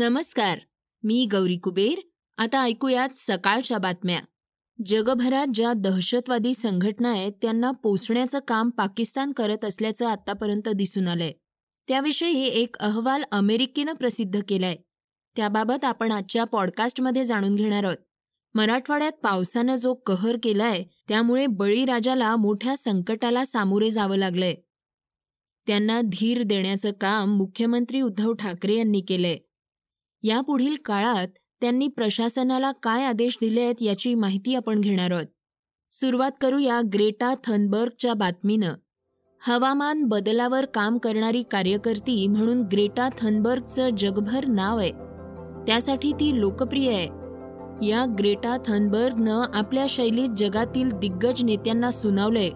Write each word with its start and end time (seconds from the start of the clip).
नमस्कार 0.00 0.58
मी 1.02 1.28
गौरी 1.32 1.56
कुबेर. 1.56 2.00
आता 2.38 2.62
ऐकूयात 2.62 3.08
सकाळच्या 3.12 3.78
बातम्या. 3.78 4.20
जगभरात 4.86 5.46
ज्या 5.54 5.72
दहशतवादी 5.72 6.54
संघटना 6.54 7.10
आहेत 7.10 7.32
त्यांना 7.42 7.70
पोचण्याचं 7.70 8.38
काम 8.48 8.70
पाकिस्तान 8.70 9.32
करत 9.32 9.64
असल्याचं 9.64 10.06
आतापर्यंत 10.06 10.68
दिसून 10.68 11.08
आलंय. 11.08 11.32
त्याविषयी 11.88 12.44
एक 12.44 12.76
अहवाल 12.76 13.22
अमेरिकेनं 13.32 13.92
प्रसिद्ध 13.92 14.40
केलाय. 14.48 14.76
त्याबाबत 15.36 15.84
आपण 15.84 16.12
आजच्या 16.12 16.44
पॉडकास्टमध्ये 16.44 17.24
जाणून 17.24 17.54
घेणार 17.54 17.84
आहोत. 17.84 17.96
मराठवाड्यात 18.54 19.12
पावसानं 19.12 19.74
जो 19.74 19.94
कहर 19.94 20.36
केलाय 20.42 20.84
त्यामुळे 21.08 21.46
बळीराजाला 21.46 22.36
मोठ्या 22.36 22.76
संकटाला 22.76 23.44
सामोरे 23.44 23.90
जावं 23.90 24.16
लागलंय. 24.16 24.54
त्यांना 25.66 26.00
धीर 26.00 26.42
देण्याचं 26.42 26.90
काम 26.90 27.36
मुख्यमंत्री 27.36 28.00
उद्धव 28.00 28.32
ठाकरे 28.32 28.74
यांनी 28.74 29.00
केलंय. 29.00 29.38
यापुढील 30.22 30.76
काळात 30.84 31.28
त्यांनी 31.60 31.88
प्रशासनाला 31.88 32.72
काय 32.72 33.04
आदेश 33.04 33.38
दिले 33.40 33.60
आहेत 33.60 33.74
याची 33.80 34.14
माहिती 34.14 34.54
आपण 34.54 34.80
घेणार 34.80 35.10
आहोत. 35.10 35.26
सुरुवात 35.90 36.30
करूया 36.40 36.80
ग्रेटा 36.94 37.34
थनबर्गच्या 37.46 38.14
बातमीनं. 38.14 38.72
हवामान 39.40 40.04
बदलावर 40.04 40.64
काम 40.64 40.98
करणारी 40.98 41.42
कार्यकर्ती 41.42 42.28
म्हणून 42.28 42.62
ग्रेटा 42.62 43.08
थनबर्गचं 43.18 43.90
जगभर 43.98 44.46
नाव 44.46 44.78
आहे. 44.78 44.92
त्यासाठी 45.66 46.12
ती 46.12 46.40
लोकप्रिय 46.40 46.92
आहे. 46.92 47.06
या 47.86 48.14
ग्रेटा 48.18 48.56
थनबर्गनं 48.66 49.42
आपल्या 49.54 49.86
शैलीत 49.88 50.28
जगातील 50.36 50.90
दिग्गज 50.90 51.44
नेत्यांना 51.44 51.90
सुनावलंय. 51.90 52.50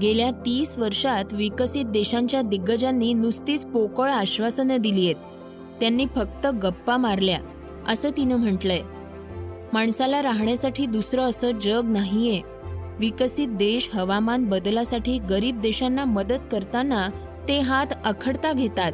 गेल्या 0.00 0.30
तीस 0.30 0.78
वर्षात 0.78 1.24
विकसित 1.32 1.84
देशांच्या 1.84 2.42
दिग्गजांनी 2.42 3.12
नुसतीच 3.12 3.66
पोकळ 3.66 4.10
आश्वासनं 4.10 4.76
दिली 4.76 5.04
आहेत. 5.04 5.16
त्यांनी 5.82 6.06
फक्त 6.16 6.46
गप्पा 6.46 6.96
मारल्या 6.96 7.38
असं 7.88 8.10
तिनं 8.10 8.36
म्हटलंय. 8.36 8.80
माणसाला 9.72 10.22
राहण्यासाठी 10.22 10.86
दुसरं 10.86 11.22
असं 11.22 11.50
जग 11.50 11.80
नाहीये. 11.84 12.40
विकसित 12.98 13.48
देश 13.48 13.90
हवामान 13.94 14.44
बदलासाठी 14.44 15.18
गरीब 15.18 15.60
देशांना 15.60 16.04
मदत 16.04 16.38
करताना 16.52 17.08
ते 17.48 17.60
हात 17.60 17.86
अखडता 18.04 18.52
घेतात 18.52 18.92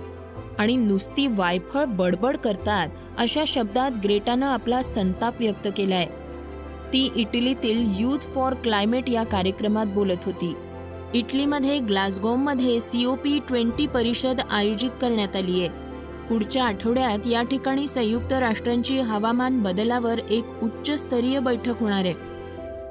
आणि 0.59 0.77
नुसती 0.77 1.27
वायफळ 1.27 1.85
बडबड 1.85 2.37
करतात 2.37 2.89
अशा 3.19 3.45
शब्दात 3.47 3.91
ग्रेटानं 4.05 4.47
आपला 4.47 4.83
संताप 4.83 5.35
व्यक्त 5.41 5.69
केलाय. 5.77 6.07
ती 6.93 7.13
इटलीतील 7.17 7.89
युथ 7.99 8.19
फॉर 8.19 8.55
क्लायमेट 8.55 9.11
या 9.11 9.23
कार्यक्रमात 9.23 9.87
बोलत 9.87 10.25
होती. 10.25 10.55
इटलीमध्ये 11.15 11.79
ग्लासगोमध्ये 11.79 12.81
सीओपी 12.81 13.41
ट्वेंटी 13.49 13.87
परिषद 13.87 14.41
आयोजित 14.51 14.91
करण्यात 15.01 15.37
आली 15.37 15.61
आहे 15.61 15.88
पुढच्या 16.29 16.65
आठवड्यात 16.65 17.27
या 17.27 17.43
ठिकाणी 17.43 17.89
संयुक्त 17.89 18.33
राष्ट्रांची 18.33 19.01
हवामान 19.01 19.63
बदलावर 19.63 20.19
एक 20.19 20.45
उच्चस्तरीय 20.63 21.39
बैठक 21.39 21.81
होणार 21.81 22.05
आहे. 22.05 22.15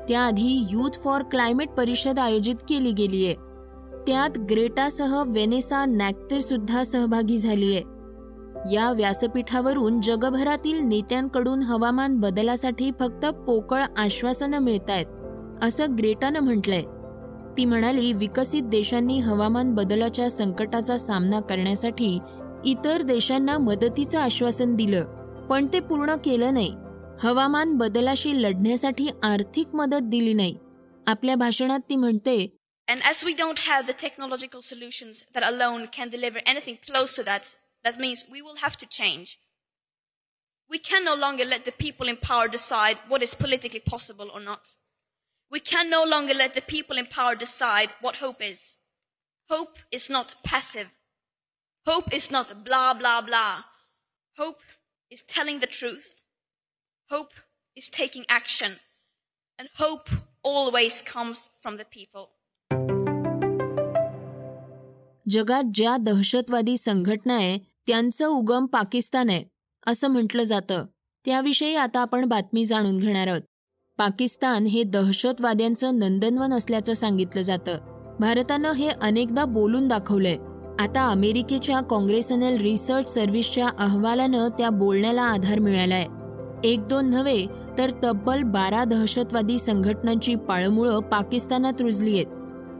त्याआधी 0.09 0.67
युथ 0.69 0.89
फॉर 1.03 1.23
क्लायमेट 1.23 1.69
परिषद 1.69 2.19
आयोजित 2.19 2.55
केली 2.69 2.91
गेली 2.91 3.25
आहे. 3.25 3.35
त्यात 4.07 4.37
ग्रेटासह 4.39 5.23
वेनेसा 5.27 5.85
नॅक्ते 5.85 6.41
सुद्धा 6.41 6.83
सहभागी 6.83 7.37
झाली 7.37 7.75
आहे. 7.75 7.83
या 8.75 8.91
व्यासपीठावरून 8.91 10.01
जगभरातील 10.01 10.79
नेत्यांकडून 10.83 11.61
हवामान 11.61 12.19
बदलासाठी 12.19 12.91
फक्त 12.99 13.25
पोकळ 13.25 13.83
आश्वासनं 13.97 14.59
मिळत 14.59 14.89
आहेत 14.89 15.05
असं 15.63 15.85
ग्रेटानं 15.97 16.39
म्हटलंय. 16.39 16.81
ती 17.57 17.65
म्हणाली 17.65 18.13
विकसित 18.13 18.63
देशांनी 18.63 19.19
हवामान 19.19 19.75
बदलाच्या 19.75 20.29
संकटाचा 20.29 20.97
सामना 20.97 21.39
करण्यासाठी 21.39 22.19
इतर 22.65 23.01
देशांना 23.01 23.57
मदतीचं 23.57 24.19
आश्वासन 24.19 24.75
दिलं 24.75 25.15
पण 25.49 25.67
ते 25.73 25.79
पूर्ण 25.79 26.15
केलं 26.25 26.53
नाही 26.53 26.73
हवामान 27.23 27.77
बदलाशी 27.77 28.41
लढण्यासाठी 28.41 29.09
आर्थिक 29.23 29.75
मदत 29.75 30.09
दिली 30.09 30.33
नाही 30.33 30.57
आपल्या 31.07 31.35
भाषणात 31.35 31.79
ती 31.89 31.95
म्हणते 31.95 32.37
And 32.87 33.01
as 33.03 33.21
we 33.27 33.33
don't 33.39 33.59
have 33.59 33.87
the 33.87 33.93
technological 34.01 34.61
solutions 34.61 35.17
that 35.35 35.45
alone 35.47 35.87
can 35.95 36.11
deliver 36.11 36.43
anything 36.51 36.77
close 36.85 37.15
to 37.15 37.23
that, 37.29 37.49
that 37.83 37.97
means 38.03 38.21
we 38.35 38.41
will 38.41 38.59
have 38.63 38.77
to 38.83 38.87
change. 38.99 39.33
We 40.69 40.79
can 40.79 41.03
no 41.03 41.15
longer 41.23 41.45
let 41.45 41.65
the 41.65 41.73
people 41.81 42.07
in 42.07 42.17
power 42.21 42.47
decide 42.47 43.03
what 43.09 43.25
is 43.27 43.33
politically 43.33 43.81
possible 43.81 44.31
or 44.33 44.39
not. 44.39 44.71
We 45.51 45.59
can 45.59 45.89
no 45.89 46.03
longer 46.03 46.33
let 46.33 46.55
the 46.55 46.61
people 46.61 46.97
in 46.97 47.07
power 47.07 47.35
decide 47.35 47.97
what 47.99 48.21
hope 48.23 48.41
is. 48.41 48.77
Hope 49.49 49.77
is 49.91 50.09
not 50.09 50.33
passive. 50.43 50.87
Hope 51.87 52.13
is 52.13 52.29
not 52.31 52.49
blah, 52.65 52.93
blah, 52.93 53.21
blah. 53.21 53.63
Hope 54.37 54.61
is 55.11 55.21
telling 55.21 55.59
the 55.59 55.67
truth. 55.67 56.07
Hope 57.11 57.31
is 57.77 57.87
taking 57.87 58.25
action. 58.27 58.71
And 59.59 59.69
hope 59.73 60.09
always 60.43 61.01
comes 61.01 61.49
from 61.61 61.77
the 61.77 61.85
people. 61.85 62.25
जगात 65.29 65.63
ज्या 65.73 65.95
दहशतवादी 65.97 66.75
संघटना 66.77 67.35
आहे 67.35 67.57
त्यांचं 67.87 68.25
उगम 68.25 68.65
पाकिस्तान 68.65 69.29
आहे 69.29 69.43
असं 69.87 70.07
म्हटलं 70.07 70.43
जातं 70.43 70.85
त्याविषयी 71.25 71.75
आता 71.75 72.01
आपण 72.01 72.25
बातमी 72.25 72.65
जाणून 72.65 72.97
घेणार 72.97 73.27
आहोत 73.27 73.47
पाकिस्तान 73.99 74.65
हे 74.65 74.83
दहशतवाद्यांचं 74.83 75.99
नंदनवन 75.99 76.53
असल्याचं 76.53 76.93
सांगितलं 76.93 77.41
जातं 77.41 78.15
भारतानं 78.19 78.71
हे 78.71 78.89
अनेकदा 79.01 79.45
बोलून 79.45 79.87
दाखवलंय 79.87 80.37
आता 80.79 81.07
अमेरिकेच्या 81.09 81.79
काँग्रेसनल 81.79 82.57
रिसर्च 82.57 83.13
सर्व्हिसच्या 83.13 83.67
अहवालानं 83.79 84.47
त्या 84.47 84.69
बोलण्याला 84.69 85.21
आधार 85.21 85.59
मिळालाय. 85.59 86.05
एक 86.63 86.87
दोन 86.87 87.09
नव्हे 87.09 87.45
तर 87.77 87.91
तब्बल 88.03 88.43
बारा 88.43 88.83
दहशतवादी 88.83 89.57
संघटनांची 89.57 90.35
पाळमुळं 90.35 90.99
पाकिस्तानात 90.99 91.81
रुजली 91.81 92.13
आहेत. 92.13 92.25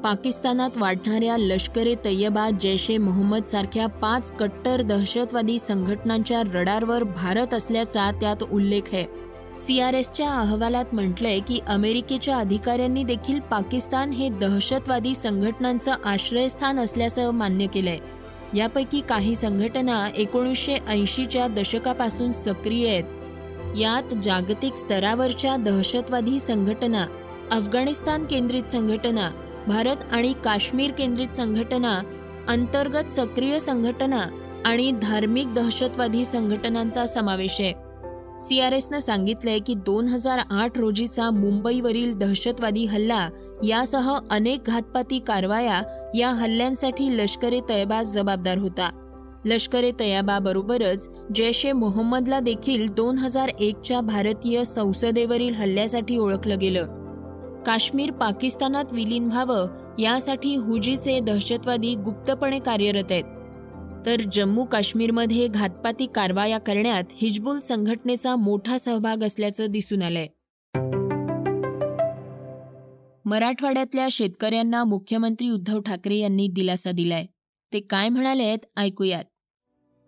पाकिस्तानात 0.04 0.78
वाढणाऱ्या 0.78 1.38
लष्करे 1.38 1.96
तय्यबा 2.06 2.50
जैश 2.62 2.90
ए 2.90 2.98
मोहम्मद 2.98 3.44
सारख्या 3.44 3.88
पाच 3.88 4.32
कट्टर 4.32 4.82
दहशतवादी 4.82 5.58
संघटनांच्या 5.60 6.42
रडारवर 6.54 7.04
भारत 7.04 7.54
असल्याचा 7.54 8.12
त्यात 8.12 8.44
उल्लेख 8.52 8.82
आहे. 8.94 9.06
सीआरएसच्या 9.66 10.32
अहवालात 10.32 10.86
म्हटलंय 10.94 11.40
की 11.40 11.60
अमेरिकेच्या 11.68 12.38
अधिकाऱ्यांनी 12.38 13.04
देखील 13.04 13.40
पाकिस्तान 13.40 14.12
हे 14.12 14.30
दहशतवादी 14.30 15.14
संघटनांचं 15.16 15.92
आश्रयस्थान 16.06 16.80
असल्याचं 16.80 17.32
मान्य 17.32 17.66
केलंय. 17.66 17.98
यापैकी 18.54 19.02
काही 19.10 19.36
संघटना 19.36 20.10
एकोणीसशे 20.18 20.78
ऐंशीच्या 20.88 21.48
दशकापासून 21.48 22.32
सक्रिय 22.32 22.90
आहेत. 22.90 23.04
यात 23.78 24.14
जागतिक 24.24 24.76
स्तरावरच्या 24.76 25.56
दहशतवादी 25.56 26.40
संघटना 26.40 27.06
अफगाणिस्तान 27.52 28.26
केंद्रित 28.26 28.64
संघटना 28.64 29.32
भारत 29.68 29.98
आणि 30.12 30.34
काश्मीर 30.44 30.92
केंद्रित 30.92 31.36
संघटना 31.36 32.02
अंतर्गत 32.48 33.12
सक्रिय 33.12 33.60
संघटना 33.60 34.26
आणि 34.66 34.92
धार्मिक 34.92 35.54
दहशतवादी 35.54 36.26
संघटनांचा 36.26 37.06
समावेश 37.06 37.58
आहे. 37.60 37.87
सीआरएसनं 38.42 39.00
सांगितलंय 39.00 39.60
की 39.60 39.74
दोन 39.76 40.08
हजार 40.08 40.40
आठ 40.52 40.78
रोजीचा 40.78 41.32
मुंबईवरील 41.32 42.14
दहशतवादी 42.14 42.86
हल्ला 42.86 43.30
यासह 43.64 44.18
अनेक 44.30 44.64
घातपाती 44.64 45.20
कारवाया 45.20 45.82
या 46.16 46.30
हल्ल्यांसाठी 46.30 47.18
लष्कर 47.18 47.54
ए 47.54 47.60
तयबा 47.70 48.04
जबाबदार 48.04 48.58
होता. 48.58 48.90
लष्कर 49.46 49.84
ए 49.84 49.92
तयाबा 50.00 50.40
बरोबरच 50.40 51.10
जैश 51.36 51.66
ए 51.66 51.72
मोहम्मदला 51.72 52.40
देखील 52.40 52.88
दोन 52.88 53.18
हजार 53.18 53.48
एकच्या 53.48 54.02
भारतीय 54.02 54.64
संसदेवरील 54.64 55.54
हल्ल्यासाठी 55.54 56.18
ओळखलं 56.18 56.60
गेलं. 56.62 56.86
काश्मीर 57.66 58.12
पाकिस्तानात 58.12 58.86
विलीन 58.92 59.26
व्हावं 59.26 59.68
यासाठी 60.00 60.56
हुजीचे 60.56 61.20
दहशतवादी 61.20 61.96
गुप्तपणे 61.96 62.60
कार्यरत 62.60 63.12
आहेत. 63.12 63.24
तर 64.08 64.22
जम्मू 64.32 64.66
काश्मीरमध्ये 64.66 65.48
घातपाती 65.48 66.06
कारवाया 66.06 66.58
करण्यात 66.58 67.04
हिजबुल 67.12 67.60
संघटनेचा 67.60 68.36
मोठा 68.36 68.78
सहभाग 68.78 69.24
असल्याचं 69.24 69.66
दिसून 69.70 70.02
आलंय. 70.02 70.28
मराठवाड्यातल्या 73.26 74.08
शेतकऱ्यांना 74.12 74.84
मुख्यमंत्री 74.84 75.50
उद्धव 75.50 75.80
ठाकरे 75.80 76.16
यांनी 76.16 76.48
दिलासा 76.48 76.92
दिलाय. 76.92 77.26
ते 77.74 77.80
काय 77.80 78.10
म्हणालेत 78.10 78.58
ऐकूयात. 78.78 79.24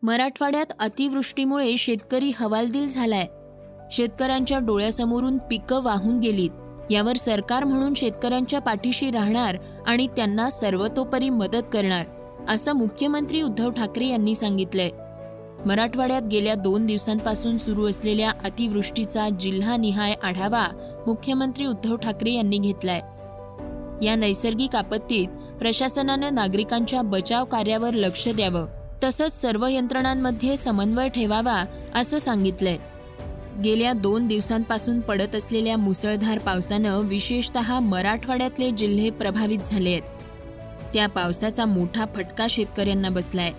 मराठवाड्यात 0.04 0.66
अतिवृष्टीमुळे 0.80 1.78
शेतकरी 1.78 2.32
हवालदिल 2.36 2.88
झालाय. 2.88 3.26
शेतकऱ्यांच्या 3.92 4.60
डोळ्यासमोरून 4.60 5.38
पिकं 5.38 5.84
वाहून 5.84 6.20
गेलीत. 6.20 6.52
यावर 6.92 7.16
सरकार 7.16 7.64
म्हणून 7.64 7.94
शेतकऱ्यांच्या 7.94 8.60
पाठीशी 8.60 9.12
राहणार 9.12 9.58
आणि 9.88 10.08
त्यांना 10.08 10.50
सर्वतोपरी 10.50 11.30
मदत 11.30 11.64
करणार. 11.74 12.19
असं 12.50 12.74
मुख्यमंत्री 12.74 13.42
उद्धव 13.42 13.70
ठाकरे 13.70 14.08
यांनी 14.08 14.36
सांगितलंय. 14.36 14.90
मराठवाड्यात 15.66 16.22
गेल्या 16.22 16.56
दोन 16.56 16.86
दिवसांपासून 16.86 17.58
सुरू 17.58 17.90
असलेल्या 17.90 18.30
अतिवृष्टीचा 18.30 19.30
जिल्हानिहाय 19.30 20.14
आढावा 20.24 20.68
मुख्यमंत्री 21.08 21.66
उद्धव 21.66 21.96
ठाकरे 21.96 22.32
यांनी 22.32 22.58
घेतलाय. 22.58 23.02
या 24.06 24.16
नैसर्गिक 24.16 24.76
आपत्तीत 24.76 25.28
प्रशासनानं 25.60 26.36
नागरिकांच्या 26.36 27.02
बचाव 27.02 27.46
कार्यावर 27.46 27.94
लक्ष 27.94 28.28
द्यावं 28.28 28.66
तसंच 29.04 29.42
सर्व 29.42 29.68
यंत्रणांमध्ये 29.68 30.58
समन्वय 30.58 31.10
ठेवावा 31.10 31.66
असं 31.96 32.20
सांगितलंय. 32.20 32.78
गेल्या 33.64 33.94
दोन 33.94 34.28
दिवसांपासून 34.28 35.00
पडत 35.00 35.36
असलेल्या 35.36 35.78
मुसळधार 35.78 36.38
पावसानं 36.38 37.00
विशेषतः 37.00 37.80
मराठवाड्यातले 37.80 38.72
जिल्हे 38.72 39.10
प्रभावित 39.10 39.60
झाले 39.72 39.90
आहेत 39.90 40.19
त्या 40.94 41.08
पावसाचा 41.08 41.66
मोठा 41.66 42.06
फटका 42.16 42.48
शेतकऱ्यांना 42.50 43.10
बसलाय. 43.10 43.52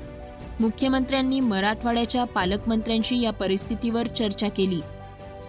मुख्यमंत्र्यांनी 0.60 1.40
मराठवाड्याच्या 1.40 2.24
पालकमंत्र्यांशी 2.24 3.20
या 3.20 3.30
परिस्थितीवर 3.30 4.06
चर्चा 4.06 4.48
केली. 4.48 4.80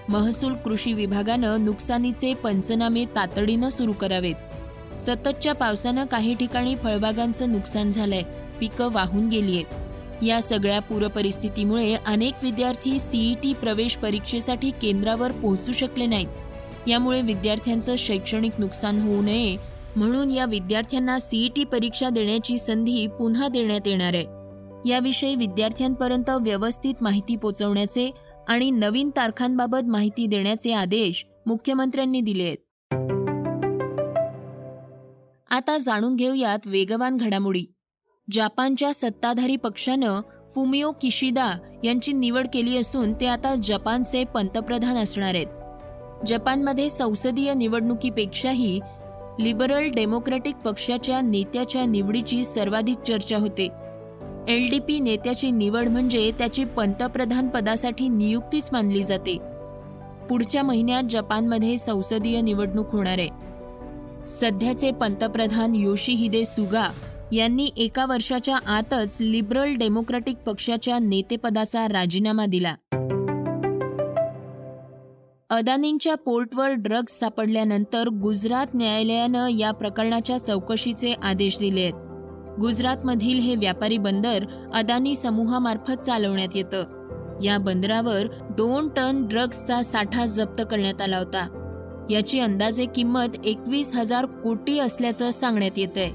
महसूल 0.09 0.53
कृषी 0.53 0.93
विभागानं 0.93 1.65
नुकसानीचे 1.65 2.33
पंचनामे 2.33 3.05
तातडीनं 3.05 3.69
सुरू 3.69 3.93
करावेत. 3.93 4.35
सततच्या 4.99 5.53
पावसानं 5.53 6.05
काही 6.05 6.35
ठिकाणी 6.35 6.75
फळबागांचं 6.75 7.51
नुकसान 7.51 7.91
झालंय 7.91 8.21
पिकं 8.59 8.89
वाहून 8.91 9.29
गेली 9.29 9.55
आहेत 9.55 10.23
या 10.23 10.41
सगळ्या 10.41 10.79
पूरपरिस्थितीमुळे 10.79 11.95
अनेक 12.05 12.33
विद्यार्थी 12.43 12.99
सीईटी 12.99 13.53
प्रवेश 13.53 13.95
परीक्षेसाठी 13.95 14.71
केंद्रावर 14.71 15.31
पोहोचू 15.31 15.71
शकले 15.71 16.05
नाहीत. 16.05 16.27
यामुळे 16.87 17.21
विद्यार्थ्यांचं 17.21 17.95
शैक्षणिक 17.97 18.51
नुकसान 18.57 19.01
होऊ 19.01 19.21
नये 19.21 19.70
म्हणून 19.95 20.29
या 20.31 20.45
विद्यार्थ्यांना 20.45 21.19
सीईटी 21.19 21.63
परीक्षा 21.63 22.09
देण्याची 22.09 22.57
संधी 22.57 23.07
पुन्हा 23.07 23.47
देण्यात 23.47 23.87
येणार 23.87 24.13
आहे. 24.13 24.25
याविषयी 24.89 25.35
विद्यार्थ्यांपर्यंत 25.35 26.29
व्यवस्थित 26.29 26.93
माहिती 27.01 27.35
पोहोचवण्याचे 27.35 28.11
आणि 28.47 28.71
नवीन 28.71 29.09
तारखांबाबत 29.09 29.85
माहिती 29.87 30.27
देण्याचे 30.27 30.73
आदेश 30.73 31.25
मुख्यमंत्र्यांनी 31.45 32.21
दिले 32.21 32.43
आहेत. 32.43 32.57
आता 35.49 35.77
जाणून 35.77 36.15
घेऊयात 36.15 36.59
वेगवान 36.65 37.17
घडामोडी. 37.17 37.65
जपानच्या 38.31 38.93
सत्ताधारी 38.93 39.55
पक्षानं 39.55 40.21
फुमिओ 40.55 40.91
किशिदा 40.91 41.53
यांची 41.83 42.13
निवड 42.13 42.47
केली 42.53 42.77
असून 42.77 43.13
ते 43.13 43.25
आता 43.25 43.55
जपानचे 43.55 44.23
पंतप्रधान 44.23 44.95
असणार 44.97 45.35
आहेत. 45.35 45.47
जपानमध्ये 46.27 46.89
संसदीय 46.89 47.53
निवडणुकीपेक्षाही 47.53 48.79
लिबरल 49.41 49.89
डेमोक्रॅटिक 49.89 50.55
पक्षाच्या 50.55 51.21
नेत्याच्या 51.21 51.85
निवडीची 51.85 52.43
सर्वाधिक 52.43 52.97
चर्चा 52.97 53.37
होते. 53.37 53.67
एल 54.47 54.69
डी 54.69 54.79
पी 54.79 54.99
नेत्याची 54.99 55.51
निवड 55.51 55.87
म्हणजे 55.87 56.31
त्याची 56.37 56.63
पंतप्रधान 56.63 57.47
पदासाठी 57.47 58.09
नियुक्तीच 58.09 58.69
मानली 58.71 59.03
जाते. 59.03 59.37
पुढच्या 60.29 60.63
महिन्यात 60.63 61.03
जपानमध्ये 61.09 61.77
संसदीय 61.77 62.41
निवडणूक 62.41 62.91
होणार 62.91 63.17
आहे. 63.17 63.29
सध्याचे 64.41 64.91
पंतप्रधान 64.91 65.75
योशिहिदे 65.75 66.43
सुगा 66.45 66.91
यांनी 67.31 67.69
एका 67.77 68.05
वर्षाच्या 68.05 68.57
आतच 68.65 69.17
लिबरल 69.19 69.73
डेमोक्रॅटिक 69.73 70.37
पक्षाच्या 70.37 70.99
नेतेपदाचा 70.99 71.87
राजीनामा 71.87 72.45
दिला. 72.45 72.75
अदानींच्या 75.51 76.15
पोर्टवर 76.15 76.71
ड्रग्ज 76.71 77.19
सापडल्यानंतर 77.19 78.07
गुजरात 78.07 78.67
न्यायालयानं 78.73 79.47
या 79.47 79.71
प्रकरणाच्या 79.71 80.37
चौकशीचे 80.37 81.13
आदेश 81.23 81.57
दिले 81.57 81.81
आहेत. 81.81 81.93
गुजरातमधील 82.59 83.39
हे 83.39 83.55
व्यापारी 83.55 83.97
बंदर 83.97 84.43
अदानी 84.73 85.15
समूहामार्फत 85.15 85.93
चालवण्यात 85.93 86.55
येतं. 86.55 86.83
या 87.43 87.57
बंदरावर 87.57 88.27
दोन 88.57 88.87
टन 88.87 89.27
ड्रग्जचा 89.27 89.81
साठा 89.81 90.25
जप्त 90.25 90.63
करण्यात 90.71 91.01
आला 91.01 91.17
होता. 91.17 91.47
याची 92.09 92.39
अंदाजे 92.39 92.85
किंमत 92.85 93.45
एकवीस 93.45 93.95
हजार 93.95 94.25
कोटी 94.25 94.79
असल्याचं 94.79 95.31
सांगण्यात 95.31 95.79
येतंय. 95.79 96.09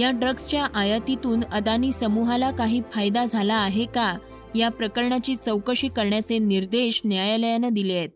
या 0.00 0.10
ड्रग्जच्या 0.10 0.66
आयातीतून 0.74 1.40
अदानी 1.52 1.92
समूहाला 1.92 2.50
काही 2.50 2.82
फायदा 2.92 3.24
झाला 3.24 3.54
आहे 3.54 3.84
का? 3.84 4.18
या 4.54 4.68
प्रकरणाची 4.68 5.36
चौकशी 5.36 5.88
करण्याचे 5.88 6.38
निर्देश 6.38 7.02
न्यायालयानं 7.04 7.68
दिले 7.72 7.92
आहेत. 7.92 8.08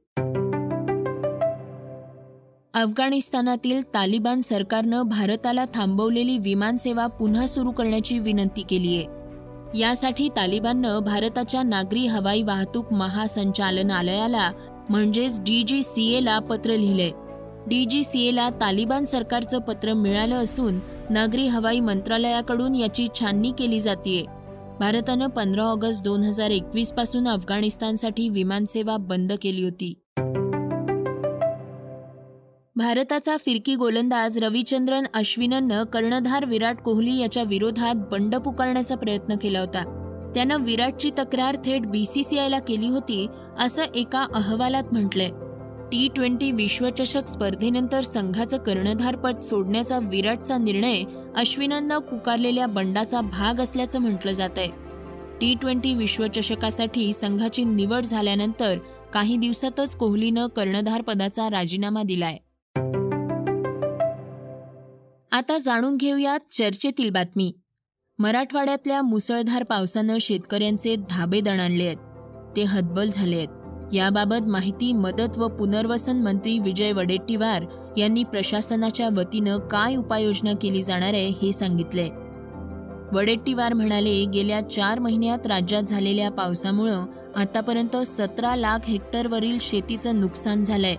अफगाणिस्तानातील 2.78 3.82
तालिबान 3.94 4.40
सरकारनं 4.40 5.02
भारताला 5.02 5.64
थांबवलेली 5.74 6.38
विमानसेवा 6.38 7.06
पुन्हा 7.06 7.46
सुरू 7.46 7.70
करण्याची 7.70 8.18
विनंती 8.18 8.62
केली 8.62 8.96
आहे. 8.96 9.06
यासाठी 9.78 10.28
तालिबाननं 10.28 10.98
भारताच्या 10.98 11.62
नागरी 11.62 12.06
हवाई 12.06 12.42
वाहतूक 12.42 12.92
महासंचालनालयाला 12.92 14.52
म्हणजेच 14.88 15.40
डी 15.40 15.62
जी 15.62 15.82
सी 15.82 16.14
एला 16.14 16.38
पत्र 16.38 16.76
लिहिलंय. 16.76 17.10
एला 18.28 18.50
तालिबान 18.50 19.04
सरकारचं 19.04 19.58
पत्र 19.58 19.92
मिळालं 19.92 20.34
असून 20.34 20.80
नागरी 21.10 21.46
हवाई 21.46 21.80
मंत्रालयाकडून 21.80 22.74
याची 22.74 23.08
छाननी 23.20 23.52
केली 23.58 23.80
जातीये. 23.80 24.24
भारतानं 24.80 25.26
पंधरा 25.26 25.62
ऑगस्ट 25.62 26.04
दोन 26.04 26.22
हजार 26.22 26.50
एकवीसपासून 26.50 27.28
अफगाणिस्तानसाठी 27.28 28.28
विमानसेवा 28.28 28.96
बंद 28.96 29.32
केली 29.42 29.64
होती. 29.64 29.94
भारताचा 32.78 33.36
फिरकी 33.36 33.74
गोलंदाज 33.74 34.36
रविचंद्रन 34.38 35.04
अश्विननं 35.14 35.84
कर्णधार 35.84 36.44
विराट 36.44 36.80
कोहली 36.80 37.16
याच्या 37.18 37.42
विरोधात 37.42 37.94
बंड 38.10 38.34
पुकारण्याचा 38.34 38.96
प्रयत्न 38.96 39.36
केला 39.36 39.60
होता. 39.60 39.82
त्यानं 40.34 40.62
विराटची 40.62 41.10
तक्रार 41.18 41.56
थेट 41.64 41.86
बीसीसीआयला 41.86 42.58
केली 42.58 42.88
होती 42.88 43.26
असं 43.58 43.82
एका 43.94 44.24
अहवालात 44.34 44.92
म्हटलंय. 44.92 45.28
टी 45.92 46.08
ट्वेंटी 46.14 46.52
विश्वचषक 46.52 47.28
स्पर्धेनंतर 47.28 48.00
संघाचं 48.00 48.58
कर्णधारपद 48.58 49.40
सोडण्याचा 49.40 49.98
विराटचा 50.02 50.58
निर्णय 50.58 51.02
अश्विननं 51.36 51.98
पुकारलेल्या 51.98 52.66
बंडाचा 52.66 53.20
भाग 53.20 53.60
असल्याचं 53.60 53.98
म्हटलं 53.98 54.32
जात 54.32 54.58
आहे 54.58 54.68
टी 55.40 55.54
ट्वेंटी 55.54 55.94
विश्वचषकासाठी 55.94 57.12
संघाची 57.12 57.64
निवड 57.64 58.04
झाल्यानंतर 58.04 58.78
काही 59.12 59.36
दिवसातच 59.36 59.96
कोहलीनं 59.96 60.46
कर्णधारपदाचा 60.46 61.48
राजीनामा 61.50 62.02
दिलाय. 62.02 62.36
आता 65.30 65.58
जाणून 65.58 65.96
घेऊयात 65.96 66.40
चर्चेतील 66.52 67.10
बातमी. 67.10 67.52
मराठवाड्यातल्या 68.18 69.02
मुसळधार 69.02 69.62
पावसानं 69.62 70.16
शेतकऱ्यांचे 70.20 70.96
धाबे 71.10 71.40
दणाणले 71.40 71.84
आहेत. 71.86 71.96
ते 72.56 72.62
हतबल 72.62 73.10
झाले 73.12 73.36
आहेत. 73.36 73.48
याबाबत 73.94 74.48
माहिती 74.48 74.92
मदत 74.92 75.38
व 75.38 75.48
पुनर्वसन 75.48 76.22
मंत्री 76.22 76.58
विजय 76.58 76.92
वडेट्टीवार 76.92 77.64
यांनी 77.96 78.24
प्रशासनाच्या 78.24 79.08
वतीनं 79.08 79.58
काय 79.58 79.96
उपाययोजना 79.96 80.52
केली 80.62 80.82
जाणार 80.82 81.12
आहे 81.12 81.28
हे 81.28 81.52
सांगितले. 81.52 82.08
वडेट्टीवार 83.12 83.72
म्हणाले 83.72 84.24
गेल्या 84.24 84.60
चार 84.60 84.98
महिन्यात 84.98 85.46
राज्यात 85.46 85.82
झालेल्या 85.82 86.30
पावसामुळं 86.30 87.06
आतापर्यंत 87.36 87.96
सतरा 87.96 88.56
लाख 88.56 88.78
हेक्टरवरील 88.84 89.58
शेतीचं 89.60 90.20
नुकसान 90.20 90.64
झालंय. 90.64 90.96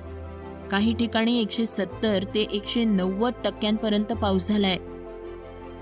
काही 0.71 0.93
ठिकाणी 0.93 1.39
एकशे 1.41 1.65
सत्तर 1.65 2.23
ते 2.35 2.41
एकशे 2.41 2.83
नव्वद 2.83 3.33
टक्क्यांपर्यंत 3.43 4.13
पाऊस 4.13 4.47
झालाय. 4.47 4.77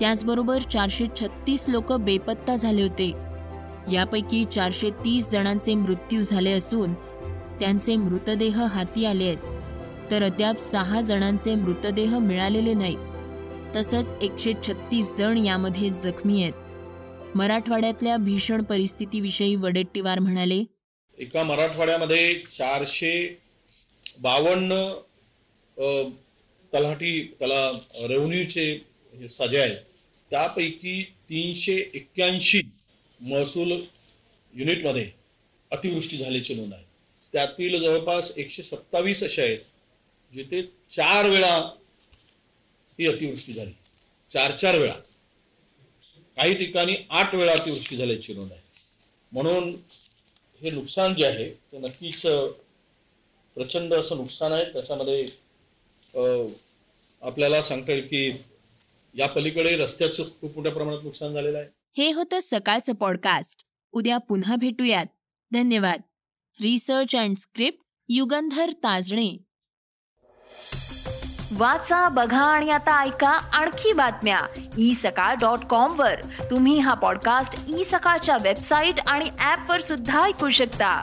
त्याचबरोबर 0.00 0.62
चारशे 0.62 1.06
छत्तीस 1.20 1.64
लोक 1.68 1.92
बेपत्ता 1.92 2.56
झाले 2.56 2.82
होते. 2.82 3.12
यापैकी 3.92 4.44
चारशे 4.44 4.90
तीस 5.04 5.30
जणांचे 5.30 5.74
मृत्यू 5.74 6.22
झाले 6.22 6.52
असून 6.52 6.94
त्यांचे 7.60 7.96
मृतदेह 7.96 8.64
हाती 8.64 9.04
आले 9.04 9.24
आहेत. 9.24 10.10
तर 10.10 10.22
अद्याप 10.22 10.60
सहा 10.60 11.00
जणांचे 11.00 11.54
मृतदेह 11.54 12.18
मिळालेले 12.18 12.74
नाहीत 12.74 13.76
तसंच 13.76 14.12
एकशे 14.22 14.52
छत्तीस 14.68 15.16
जण 15.16 15.38
यामध्ये 15.38 15.90
जखमी 16.04 16.42
आहेत. 16.42 16.52
मराठवाड्यातल्या 17.34 18.16
भीषण 18.16 18.62
परिस्थितीविषयी 18.62 19.54
वडेट्टीवार 19.56 20.18
म्हणाले 20.18 20.64
एका 21.18 21.42
मराठवाड्यामध्ये 21.42 22.34
चारशे 22.58 23.12
बावन्न 24.20 24.72
तलाठी 26.72 27.22
त्याला 27.38 27.70
रेव्हन्यूचे 28.08 28.78
सजा 29.30 29.62
आहेत. 29.62 29.76
त्यापैकी 30.30 31.02
तीनशे 31.30 31.76
एक्क्याऐंशी 31.94 32.60
महसूल 33.20 33.72
युनिटमध्ये 34.54 35.10
अतिवृष्टी 35.70 36.18
झाल्याची 36.18 36.54
नोंद 36.54 36.74
आहे. 36.74 36.84
त्यातील 37.32 37.80
जवळपास 37.82 38.32
एकशे 38.36 38.62
सत्तावीस 38.62 39.22
असे 39.22 39.42
आहेत 39.42 39.58
जिथे 40.34 40.62
चार 40.90 41.28
वेळा 41.30 41.56
ही 42.98 43.06
अतिवृष्टी 43.06 43.52
झाली. 43.52 43.72
चार 44.30 44.56
चार 44.56 44.78
वेळा. 44.78 44.94
काही 46.36 46.54
ठिकाणी 46.54 46.94
आठ 47.10 47.34
वेळा 47.34 47.52
अतिवृष्टी 47.52 47.96
झाल्याची 47.96 48.34
नोंद 48.34 48.52
आहे. 48.52 48.60
म्हणून 49.32 49.70
हे 50.62 50.70
नुकसान 50.70 51.14
जे 51.14 51.24
आहे 51.26 51.50
ते 51.72 51.78
नक्कीच 51.78 52.26
प्रचंड 53.58 53.94
असं 53.94 54.16
नुकसान 54.16 54.52
आहे. 54.52 54.64
त्याच्यामध्ये 54.64 55.28
आपल्याला 57.22 57.62
सांगता 57.62 57.92
येईल 57.92 58.04
की 58.04 58.32
या 59.14 59.28
पलीकडे 59.28 59.76
रस्त्याचं 59.76 60.22
खूप 60.40 60.56
मोठ्या 60.56 60.72
प्रमाणात 60.72 61.00
नुकसान 61.04 61.32
झालेलं 61.32 61.58
आहे. 61.58 61.66
हे 61.96 62.12
होतं 62.12 62.38
सकाळचं 62.42 62.92
पॉडकास्ट 62.92 63.64
उद्या 63.92 64.18
पुन्हा 64.18 64.56
भेटूयात. 64.56 65.06
धन्यवाद. 65.52 66.00
Research 66.60 67.16
and 67.16 67.36
script 67.36 67.78
Yugandhar 68.08 68.70
Tajane. 68.70 69.36
वाचा 71.56 72.08
बघा 72.08 72.44
आणि 72.44 72.70
आता 72.70 73.02
ऐका 73.04 73.28
आणखी 73.28 73.92
बातम्या. 73.92 74.38
ई 74.78 74.94
सकाळ 74.94 75.34
डॉट 75.34 75.58
कॉम 75.58 76.00
वर. 76.00 76.20
तुम्ही 76.50 76.78
हा 76.78 76.94
पॉडकास्ट 76.94 77.78
ई 77.78 77.84
सकाळच्या 77.84 78.36
वेबसाईट 78.42 78.94
आणि 79.06 79.24
ऍप 79.40 79.70
वर 79.70 79.80
सुद्धा 79.80 80.22
ऐकू 80.22 80.50
शकता. 80.50 81.02